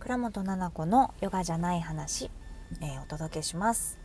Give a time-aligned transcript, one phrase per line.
[0.00, 2.30] 倉本々子のヨガじゃない話、
[2.80, 3.98] えー、お届けします。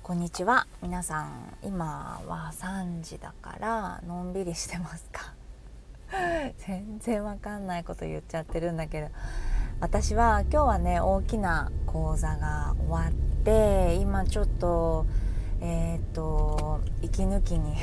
[0.00, 0.68] こんにちは。
[0.80, 5.34] 皆さん今は3時だからのんびりしてますか？
[6.66, 9.08] 全然わかんないこと言っちゃってるんだけど。
[9.80, 13.12] 私は今日はね大きな講座が終わっ
[13.44, 15.04] て今ちょっと
[15.60, 17.76] えっ、ー、と息抜きに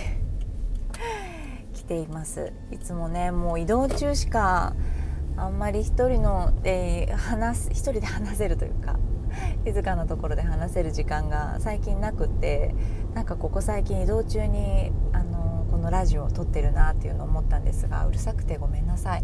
[1.75, 2.53] 来ています。
[2.71, 4.73] いつもねもう移動中しか
[5.39, 8.99] あんまり一人の、えー、話す一人で話せるというか
[9.65, 12.75] 静かなところで話せる時間が最近なくて
[13.13, 19.23] なんかここ最近移動中にあのこのラジオを撮ってるなっていうのを思ったんですがうるさくてごめんなさい。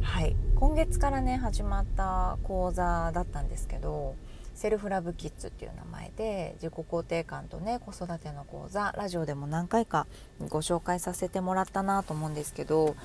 [0.00, 4.16] はい今月からね始まった講座だったんですけど
[4.54, 10.06] セルフラブキッズっていう名前で自己肯定感とね子育ての講座ラジオでも何回か
[10.48, 12.96] ご紹介させてもらったなと思うんですけど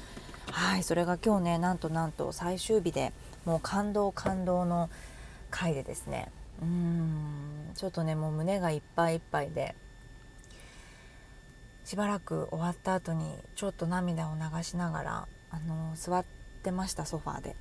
[0.51, 3.13] はいそれが今日ねなんとなんと最終日で
[3.45, 4.89] もう感動感動の
[5.49, 9.75] 回でですねうんちょっとねもう胸がいっぱいいっぱいで
[11.85, 16.25] しばらく終わった後にちょっと涙を流しながらあの座っ
[16.63, 17.55] てましたソファーで。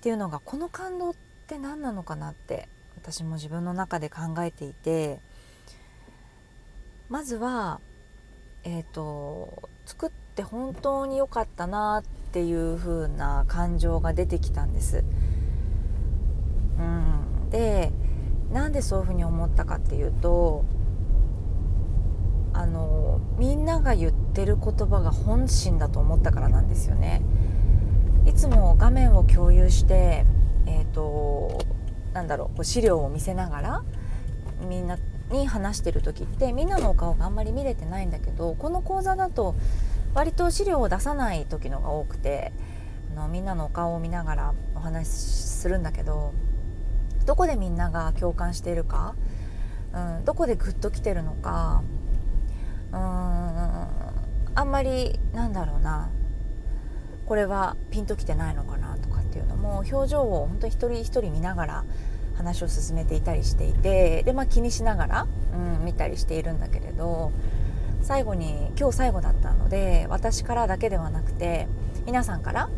[0.00, 1.14] っていうのがこの感動っ
[1.46, 5.20] て何なのかなって私も自分の中で考えていて
[7.10, 7.80] まずは
[8.64, 10.10] えっ、ー、と作っ
[10.40, 15.04] て本当に良かったなっていう風な感情が出てきたんです。
[16.78, 17.92] うん、で
[18.52, 20.64] なんでそういうふうに思ったかっていうと
[22.54, 27.22] あのみんなが言ってる言葉が本心だと思ったからなんですよね。
[28.26, 30.24] いつも画面を共有して、
[30.66, 31.58] えーと、
[32.12, 33.84] なんだろう資料を見せながら
[34.68, 34.98] みんな
[35.30, 39.54] に話してる時ってみんなのお顔があんまり見れてないんだけどこの講座だと
[40.14, 42.52] 割と資料を出さない時のが多くて
[43.12, 46.32] あのみんなのお顔を見ながらお話しするんだけど
[47.26, 49.14] どこでみんなが共感しているか、
[49.92, 51.82] うん、どこでグッときてるのか
[52.92, 56.10] うんあんまりなんだろうな
[57.26, 61.84] これはピンときてないのかなとかっていうのも表情を本当一人一人見ながら
[62.36, 65.26] 話を進めていたりしていてで、まあ、気にしながら、
[65.78, 67.32] うん、見たりしているんだけれど
[68.10, 71.68] 最後に今日最後だったので私からだけではなくて
[72.06, 72.68] 皆さんから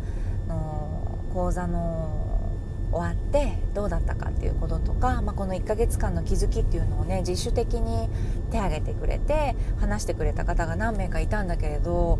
[0.47, 2.51] の講座の
[2.91, 8.09] 終わってどうだったかっていうこととか、まあ、この1ヶ月間の気づきっていうのをね自主的に
[8.51, 12.19] 手挙げてくれて話してくれた方が何名かいたんだけれど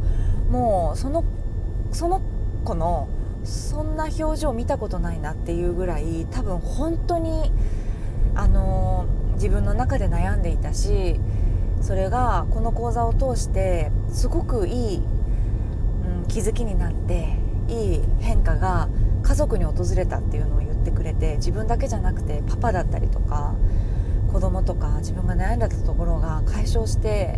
[0.50, 1.24] もうその
[1.92, 2.20] その
[2.66, 3.10] 子の
[3.44, 7.52] そんな表情見たことないなっていうぐらい多分本当に
[8.34, 11.20] あの自分の中で悩んでいたし
[11.84, 15.02] それがこの講座を通してすごくいい、う
[16.24, 17.36] ん、気づきになって
[17.68, 18.88] いい変化が
[19.22, 23.56] 家族に訪れたっていうのを言ってくれて自分だけじゃなくてパパだったりとか
[24.32, 27.38] 子供とか自分が悩んだところが解消して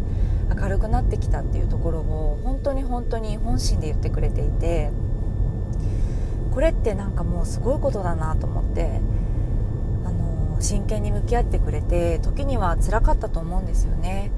[0.55, 4.91] 明るくなってきたっていうところを本当に本当に本心で言ってくれていて
[6.51, 9.01] これってなんかもうすごいことだなと思って
[10.55, 14.31] の真剣に向き合ってくれて時には辛かったと思うんですよね。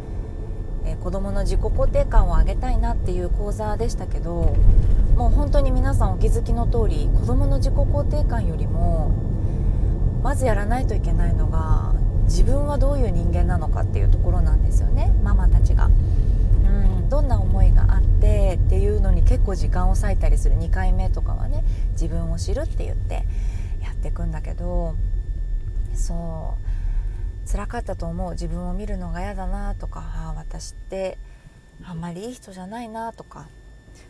[0.86, 4.56] えー、子供の自己肯定感を上げたいなっていう講座でしたけど
[5.16, 9.12] もう本当に皆さんお気づきの通り子供の自己肯定感よりも
[10.24, 15.88] まずやらないといけないのが自分はどういう人間なのかっていうところなんですよねママたちが。
[15.88, 21.64] うんどんな思いがあってっていうのに結構時間を割いたりする2回目とかはね
[21.94, 23.26] 自分を知るって言って
[23.82, 24.96] やっていくんだけど
[25.98, 26.68] そう。
[27.50, 31.18] 辛かったと思う自分を見るのが嫌だなとかあ私って
[31.82, 33.48] あんまりいい人じゃないなとか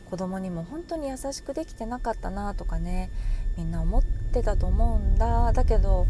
[0.10, 3.12] 子供にも本当に優しくできてなかったなとかね
[3.56, 5.54] みんな思ってたと思うんだ。
[5.54, 6.08] だけど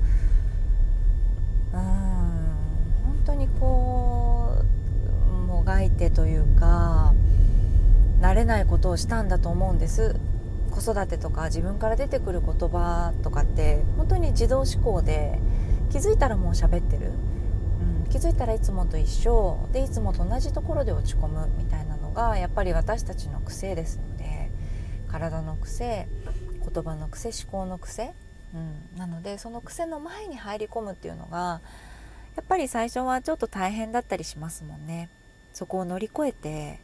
[1.73, 1.83] うーん
[3.03, 4.63] 本当にこ
[5.27, 7.13] うもがいてというか
[8.21, 10.15] 慣れないことをしたんだと思うんです。
[10.71, 15.39] 子育てとか自分から出てくる言葉とかって本当に自動思考で
[15.92, 17.12] 気づいたらもう喋ってる、
[18.04, 19.68] うん、気づいたらいつもと一緒。
[19.72, 24.50] でいつもと同じところで落ち込むみたいなのがやっぱり私たちの癖ですので
[25.10, 26.07] 体の癖
[26.74, 28.13] 言葉の癖思考の癖。
[28.54, 31.60] うん、なのでその癖の前に入り込むっていうのが
[32.38, 35.10] やっぱり最初はちょっと大変だったりしますもんね。
[35.54, 36.80] そこを乗り越えて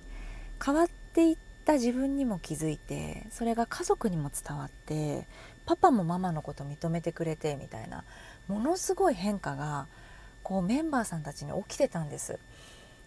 [0.64, 5.28] 変わっていった自分にも気づいてそれが家族にも伝わって
[5.68, 8.04] パパもママのこと認めてくれてみたいな
[8.48, 9.88] ものすごい変化が
[10.44, 12.40] こうメンバーさんたちに起きてたんです。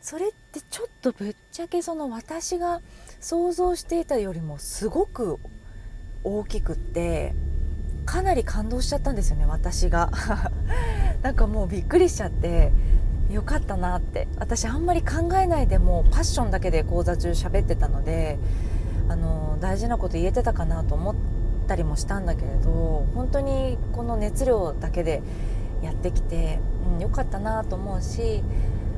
[0.00, 2.80] それってちょっとぶっちゃけその私が
[3.20, 5.38] 想像していたよりもすごく
[6.22, 7.34] 大きくって
[8.04, 10.12] かなり感動しちゃったんですよね私が
[11.22, 12.72] なんかもうびっくりしちゃって
[13.30, 18.38] よかったなって私あんまり考えないでもパッションだけで講座中喋ってたので
[19.08, 21.35] あの大事なこと言えてたかなと思って
[21.66, 25.22] たりもしたんだけれど本当にこの熱量だけで
[25.82, 26.58] やってきて、
[26.94, 28.42] うん、よかったなと思うし、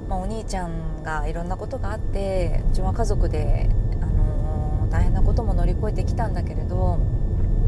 [0.09, 3.69] まあ、お兄ちゃんがいろんなことがあってうちは家族で、
[4.01, 6.99] あのー、大変なことも乗り越えてきたんだけれど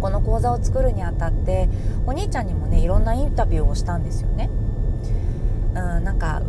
[0.01, 1.69] この講座を作るにあたって
[2.07, 4.49] お兄ちゃんにもねいろんなインタビューをしたんですよね。
[5.75, 6.43] うん、なんか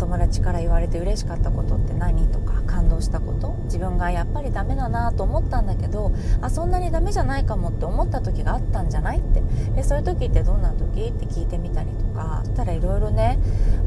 [0.00, 3.56] 友達から言われて嬉しかったことって何とか感動したこと？
[3.64, 9.42] 自分がやっぱりダメだなと思ったんだけどあそんなにダメじゃないかもって思った時があったんじゃないって。
[9.76, 11.08] でそういう時ってどんな時？
[11.08, 13.38] って聞いてみたりとかそしたらいろいろね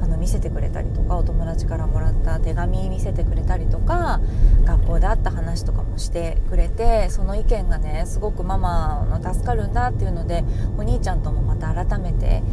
[0.01, 4.21] あの見せてくれたりとかお友達からもらった手紙見せてくれたりとか
[4.63, 10.43] 学校であった話とかもしてくれてその意見がねすごくママの助かるんだっていうので
[10.77, 12.43] お兄ちゃんともまた改めて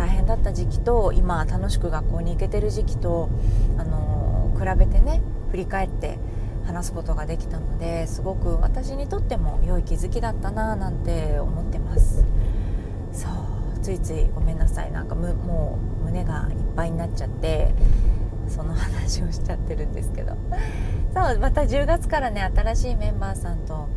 [0.00, 3.28] 大変だった時期と今楽しく学校に行けてる時期と、
[3.76, 5.20] あの比べてね
[5.50, 6.18] 振り返って
[6.64, 12.24] 話すことができたのですごく私にとっても良い気づきだったななんて思ってます。
[13.12, 14.90] そうついついごめんなさい。
[14.90, 17.74] なんかもう胸がいっぱいになっちゃって
[18.48, 20.34] その話をしちゃってるんですけど。
[21.12, 23.88] そうまた10月からね新しいメンバーさんと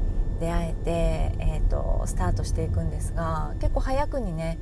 [0.42, 0.92] 出会えて、
[1.40, 4.58] えーとスタートしていくんですが結構早くにね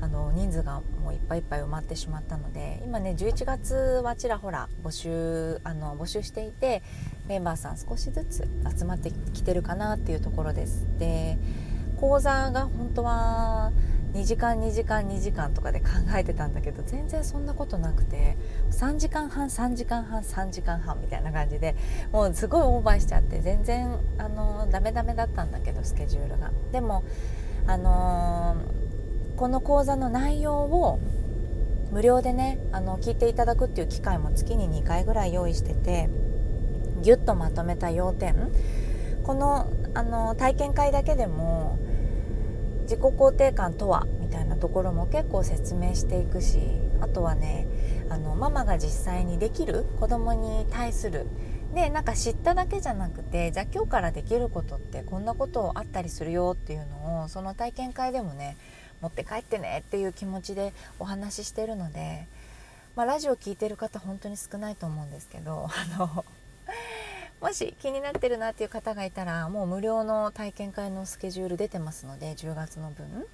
[0.00, 6.82] あの人数がもういっぱいいっぱい埋まってしまったので今ね11月はちらほら募集あの募集していて
[7.28, 8.48] メンバーさん少しずつ
[8.78, 10.86] 集まってきてるかなっていうところです。
[10.98, 11.38] で
[11.98, 13.72] 講座が本当は
[14.12, 18.36] 2時間2時間2時間とかで考えてたんだけど全然そんなことなくて
[18.70, 21.74] 3時間半3時間半3時間半みたいな感じで
[22.12, 26.50] もうすごいオーバーしちゃって全然あのダメダメだったんだけどスケジュールが。
[26.72, 27.04] でも
[27.66, 28.85] あのー
[29.36, 30.98] この講座の内容を
[31.92, 36.08] 無料でねあの聞いていただくっていう機会も月に2回ぐらい用意してて
[37.02, 38.34] ギュッとまとめた要点。
[39.26, 41.78] このあの体験会だけでも
[42.82, 46.60] 自己肯定感とはみたいなところも結構説明していくし
[47.00, 47.66] あとはね
[48.08, 51.26] あのママが実際にできる子供に対する
[51.74, 58.56] でなんか知っただけじゃなくてじゃあ今日からできることってこんなことあったりするよっていうのをその体験会でもね
[59.06, 62.26] 持って帰ってねっていう気持ちでお話ししてるので、
[62.96, 66.24] まあ、ラジオ聴いてる方本当に少ないと思うんですけど あの
[67.40, 73.06] もし気になってるなっていう方がいたらもう無料の体験会のスケジュール出てますので10月の分。
[73.20, 73.26] よ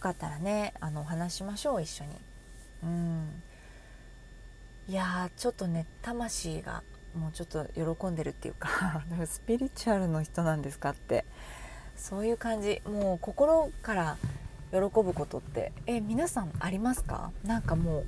[0.00, 2.10] かったらねあのお話しましょう一緒に。
[2.82, 3.42] うん。
[4.88, 6.82] いやちょっとね魂が
[7.14, 11.24] もうちょっと喜んでるっていう かスピリチュアルの人なんですかって。
[11.96, 12.82] そういう感じ。
[12.86, 14.16] もう心から
[14.70, 15.72] 喜ぶことって。
[15.86, 17.30] え皆さんありますか？
[17.44, 18.04] なんかもう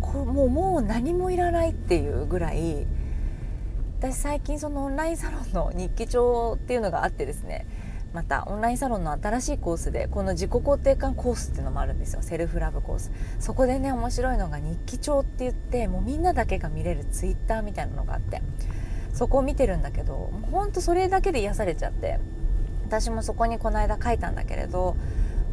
[0.00, 2.86] こもうもう何もいらないっていうぐらい。
[3.98, 7.66] 私最近そのオンラインサロンの日記帳っていうのがあってですね。
[8.12, 12.22] またオンラインサロンの新しいコースでこの自己肯定感コースっていうのもあるんですよ。
[12.22, 13.10] セルフラブコース。
[13.40, 18.42] そこでね面白いのが日記帳って言ってもうみんなだけが見れるツイッターみたいなのがあって。
[19.12, 22.20] そこを見てるんだけどもうほんとそれだけで癒されちゃって。
[22.86, 24.96] 私もそこにこの間書いたんだけれど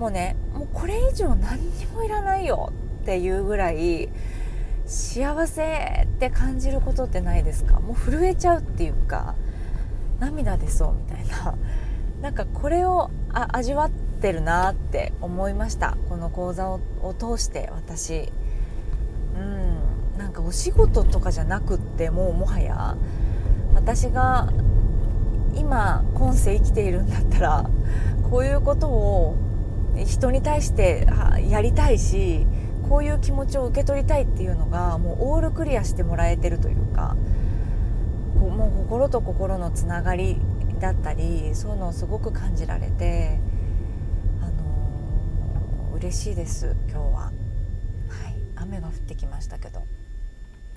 [0.01, 2.73] もうねもうこれ以上何にもいらないよ
[3.03, 4.09] っていうぐらい
[4.87, 7.79] 幸せって感じることってないですか？
[7.79, 9.35] もう震えちゃうっていうか
[10.19, 11.55] 涙出そうみたいな。
[12.19, 15.95] なんかこれを味わってるなって思いました。
[16.09, 16.79] この講座を
[17.19, 18.31] 通して私。
[19.37, 22.97] うんなんかお仕事とかじゃなくってもうもはや
[23.75, 24.51] 私が
[25.55, 27.69] 今今世生きているんだったら
[28.29, 29.35] こういうことを
[29.95, 31.07] 人に対して
[31.49, 32.45] やりたいし
[32.89, 37.15] こういう気持ちを受け取りたいっていうのがもうオールクリアしてもらえてるというか
[38.35, 40.41] もう心と心のつながり
[40.79, 43.39] だったりそういうのをすごく感じられて、
[44.41, 47.01] あのー、嬉しいです今日は。
[47.21, 47.33] はい、
[48.55, 49.83] 雨が降ってきましたけど。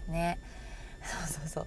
[0.08, 0.38] ね。
[1.02, 1.66] そうそうそう。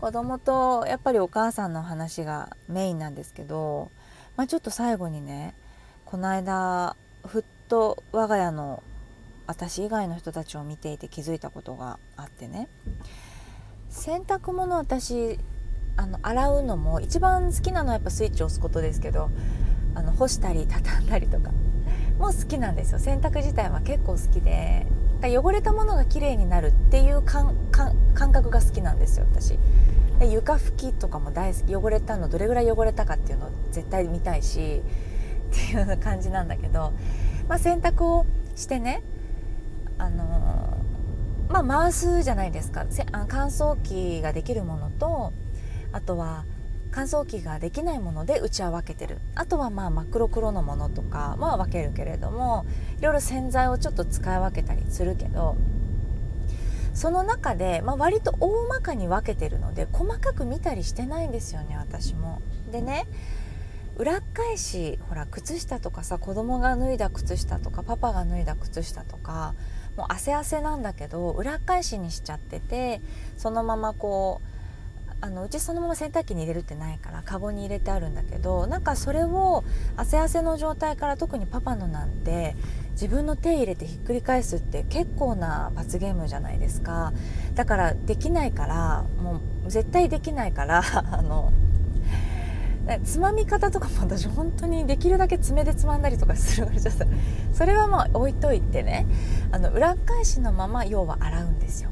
[0.00, 3.90] 子供とやっぱりお母さんの話がメインなんですけど、
[4.36, 5.54] まあ、ちょっと最後にね
[6.06, 6.94] この間
[7.26, 8.80] ふっと我が家の
[9.48, 12.68] 私以外の人たちを見ていて気づいたことがあってね。
[13.90, 15.40] 洗濯物私
[15.96, 19.30] あの洗うのも一番好きなのはやっぱスイッチを押すことですけど
[19.96, 21.50] あの干したり畳んだりとか。
[22.20, 23.00] も好きなんですよ。
[23.00, 24.86] 洗濯自体は結構好きで。
[25.22, 27.52] 汚れたものが綺麗になるっていう感
[28.14, 29.58] 覚が好きなんですよ私。
[30.20, 31.74] 床拭きとかも大好き。
[31.74, 34.82] 汚れたのどれぐらい汚れたかっていうのを絶対見たいし。
[35.50, 36.92] っていう感じなんだけど、
[37.48, 39.02] まあ、洗濯をしてね
[39.98, 40.76] あの
[41.48, 42.86] まあ回すじゃないですか
[43.28, 45.32] 乾燥機ができるものと
[45.92, 46.44] あとは
[46.90, 52.66] 乾燥機ができないものでうちは分けてるあとはまあ真っ黒黒のものとかは分けるけれども
[52.98, 55.56] いろいろ洗剤をちょっと使い分けたりするけど
[56.94, 62.40] その中で、まあ、割と大まかに分けてるので細かく見たりしてないんですよね私も。
[62.72, 63.06] でね
[63.96, 69.54] 裏返しほら靴下とかさ子供が脱いだ靴下とかパパが脱いだ靴下とか
[69.96, 73.00] もう汗汗なんだけど裏返しにしちゃってて
[73.36, 74.56] そのままこう
[75.22, 79.64] あのうちそのまま洗濯機に入れるってないからカゴに入れてあるんだけどなんかそれを
[79.96, 82.54] 汗汗の状態から特にパパのなんて
[82.92, 87.12] 自分の手入れてひっくり返すって結構な罰ゲームじゃないですか。
[87.54, 91.52] だからできないからもう絶対できないから あの
[93.04, 97.04] つまみ方とかも私本当にできるだけ爪でつまんだりとかするからちょっと
[97.52, 99.06] それはまあ置いといてね
[99.50, 101.90] あの裏返しのまま要は洗うんですよ。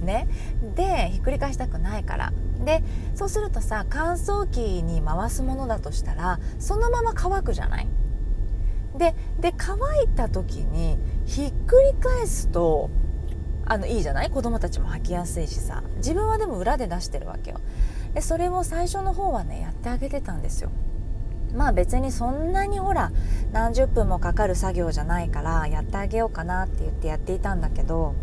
[0.00, 0.26] ね、
[0.74, 2.32] でひっくり返したくないから。
[2.64, 2.82] で
[3.14, 7.88] そうするとさ乾燥機に回すものだとしたらそのまま乾くじゃない？
[8.98, 12.90] でで乾いた時にひっくり返すと
[13.64, 14.30] あのいいじゃない？
[14.30, 15.84] 子供たちも履きやすいしさ。
[15.98, 17.60] 自分はでも裏で出してるわけよ。
[18.14, 20.70] でそれを最初の方はねやってあげてたんですよ。
[21.54, 23.12] まあ別にそんなにほら
[23.52, 28.14] 何十分もかかる作業じゃないからやってあげようかなって言ってやっていたんだけど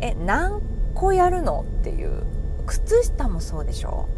[0.00, 0.60] え何
[0.94, 2.22] 個やるのっていう
[2.66, 4.08] 靴下もそうでしょ。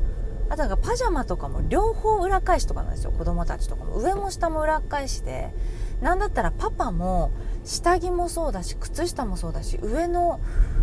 [0.50, 3.12] あとなんかパジャマとかも両方裏返しとかなんですよ。
[3.12, 3.96] 子供たちとかも。
[3.96, 5.50] 上も下も裏返しで
[6.02, 7.30] なんだったらパパも
[7.64, 10.40] 下着もそうだし靴下もそうだし上の、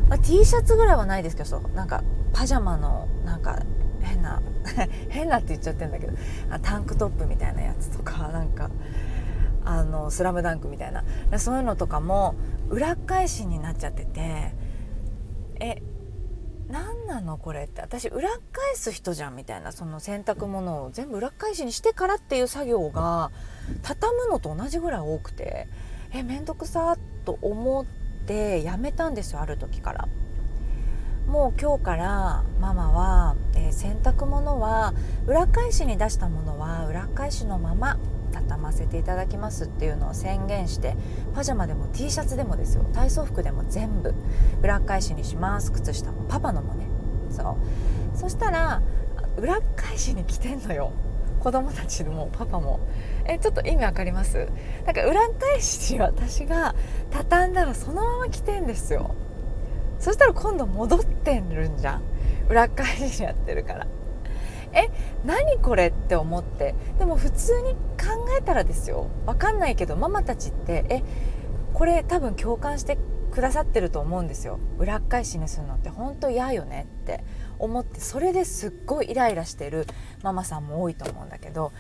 [0.10, 2.04] まあ、T シャツぐらいはないですけどそうなんか
[2.34, 3.62] パジャマのなんか
[4.02, 4.42] 変な
[5.10, 6.14] 変なって言っちゃってんだけど
[6.62, 8.70] タンクトップみたいなやつとかなんか
[9.66, 11.04] あのスラムダンクみたいな
[11.38, 12.36] そういうのとかも
[12.70, 14.54] 裏返しになっちゃってて
[15.60, 15.82] え
[16.70, 18.40] 何なのこれって私裏返
[18.76, 23.32] す人じゃんみたいなその洗濯物を全部裏返しにしてからっていう作業が
[23.82, 25.68] 畳むのと同じぐらい多くて
[26.12, 27.86] え面倒くさと思っ
[28.28, 30.08] てやめたんですよある時から。
[31.30, 34.96] もう今日からママは、えー、洗濯物は
[35.28, 38.00] 裏返しに出したものは裏返しのまま
[38.32, 40.96] 畳ませていただきますっていうのを宣言して
[41.36, 42.84] パジャマでも T シャツでもですよ。
[42.94, 44.16] 体操服でも全部
[44.64, 45.72] 裏返しにします。
[45.72, 46.88] 靴下もパパのもね。
[47.30, 47.58] そ
[48.16, 48.18] う。
[48.18, 48.82] そしたら
[49.38, 50.94] 裏返しに着てんのよ。
[51.40, 52.80] 子供たちもパパも。
[53.26, 54.48] えちょっと意味わかります？
[54.84, 56.74] だか裏返し私が
[57.12, 59.14] 畳んだらそのまま着てんですよ。
[60.00, 62.04] そしたら今度戻ってるんじゃん。
[62.50, 63.88] 裏返しやってるから。
[64.72, 64.90] え
[65.26, 66.76] 何これって思って。
[66.98, 69.08] でも普通に考えたらですよ。
[69.26, 71.04] 分かんないけどママたちってえ
[71.74, 72.98] これ多分共感して
[73.32, 74.60] くださってると思うんですよ。
[74.78, 75.90] 裏返しにするのって。
[75.90, 77.24] 本当嫌よねって。
[77.58, 78.00] 思って。
[78.00, 79.86] それですっごいイライラしてる。
[80.24, 81.72] ママさんも多いと思うんだけど。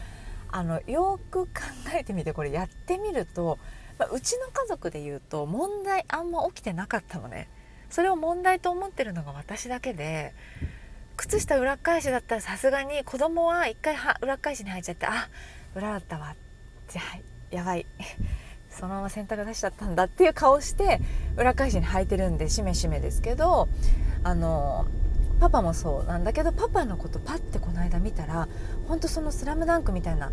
[0.51, 1.51] あのよく考
[1.95, 2.33] えてみて。
[2.33, 3.59] これやってみると、
[3.97, 7.49] まあ、うちの家族で言うと問題あんま起きてなかったのね。
[7.89, 10.33] それを問題と思ってるのが私だけで
[11.17, 15.29] 靴下裏返しだったらさすがに子供は一回は裏返しに入っちゃってあ
[15.75, 16.35] 裏だったわ。
[16.87, 17.19] じゃあ
[17.55, 17.85] やばい。
[18.71, 21.01] そのまま洗濯出しちゃったんだっていう顔して
[21.35, 23.67] 裏返しに履いてるんでしめしめですけど
[24.23, 24.85] あの
[25.39, 28.47] パパもそうなんだけどパパのことパッてこの間見たら
[28.87, 30.31] ほんとその「スラムダンクみたいな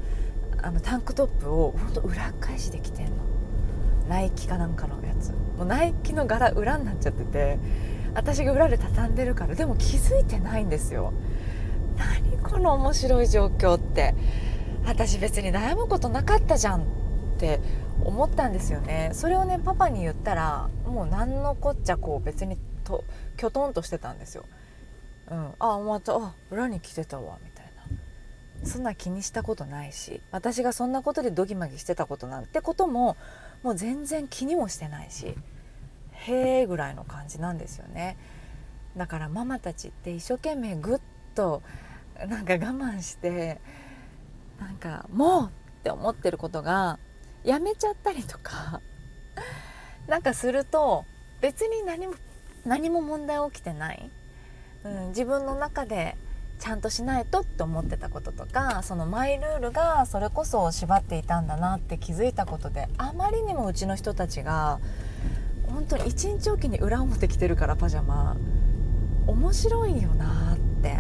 [0.63, 3.36] あのタンクトップをほんと裏返しで着てんの。
[4.09, 5.31] ナイキかなんかのやつ。
[5.31, 7.59] もうナイキの柄裏になっちゃってて
[8.15, 11.13] 私が裏で畳んでるからでも気づいてないんですよ。
[11.97, 14.15] 何この面白い状況って。
[14.87, 16.85] 私別に悩むことなかったじゃんっ
[17.39, 17.61] て
[18.05, 19.11] 思ったんですよね。
[19.13, 23.05] それをねパパに言ったらもう何のこっちゃこう別にと
[23.37, 24.45] きょとんとしてたんですよ、
[25.29, 26.15] うん、あまた。
[26.15, 27.37] あ裏に来てたわ。
[27.45, 27.67] みたい
[28.63, 28.67] な。
[28.69, 33.17] そんな気にしたことないし私がそんなことでドギマギしてたことなんてことも
[33.67, 35.35] もう全然気にもしてないし
[36.13, 38.17] へえぐらいの感じなんですよね。
[38.97, 41.01] だからママたちって一生懸命ぐっ
[41.35, 41.63] と
[42.29, 43.61] なんか我慢して
[44.61, 47.01] なんかもうって思ってることが
[47.43, 48.81] やめちゃったりとか
[50.07, 51.05] なんかすると
[51.41, 52.15] 別に何も
[52.65, 54.11] 何も問題起きてない、
[54.85, 56.17] うん、自分の中で
[56.59, 64.81] ちゃんとしないとって思ってたこととかそのマイルールがそれこそ縛っていたんだなって気づいたことであまりにもうちの人たちが
[65.67, 68.37] 本当に一日おきに裏表着てるからパジャマ。
[69.27, 70.99] 面白いよなって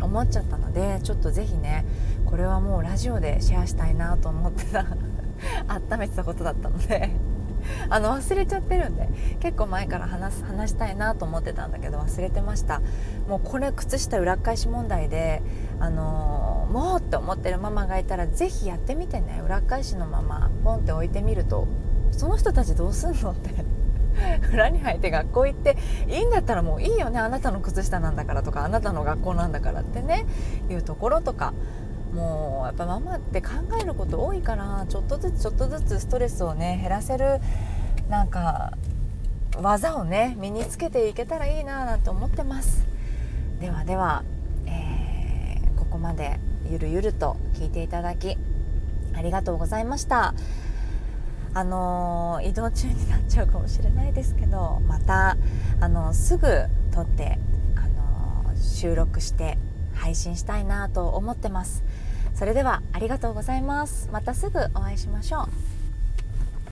[0.00, 1.84] 思っちゃったのでちょっと是非ね
[2.24, 4.86] これはもうラジオでシェアしたいなと思ってた
[5.68, 7.10] 温めてたことだったので。
[7.88, 9.08] あの忘れちゃってるんで
[9.40, 12.80] 結構前から話す話したいなと思ってたんだけど忘れてました。
[13.28, 15.42] もうこれ靴下裏返し問題で
[15.78, 19.40] あのー、もうって思ってるママがいたら是非やってみてね。
[19.44, 21.66] 裏返しのままポンって置いてみると
[22.12, 23.80] その人たちどうすんのって。
[24.52, 25.76] 裏に履いて学校行って
[26.08, 27.18] いいんだったらもういいよね。
[27.18, 30.26] あなたの靴下なんだからとかあなたの学校なんだからってね
[30.68, 31.52] いうところとか
[32.12, 33.50] もうやっぱママって考
[33.80, 37.40] えること多いからちょっとずつちょっとずつストレスをね減らせる
[38.08, 38.72] なんか
[39.56, 42.86] 技をね身につけていけたらいいななんて思ってます。
[43.60, 44.24] ではでは、
[44.66, 46.40] えー、ここまで
[46.70, 48.38] ゆるゆると聞いていただき
[49.14, 50.34] ありがとうございました。
[51.52, 55.36] あのー、移動中になっちゃうかもしれないですけどまた、
[55.80, 56.46] あのー、すぐ
[56.92, 57.38] 撮って、
[57.74, 59.58] あのー、収録して
[59.94, 61.82] 配信したいなと思ってます。
[62.40, 64.08] それではありがとうございます。
[64.10, 65.79] またすぐお会いしましょう。